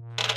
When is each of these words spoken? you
you 0.00 0.27